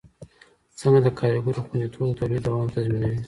څنګه 0.79 0.99
د 1.03 1.07
کارګرو 1.19 1.63
خوندیتوب 1.65 2.07
د 2.11 2.17
تولید 2.19 2.41
دوام 2.43 2.67
تضمینوي؟ 2.73 3.17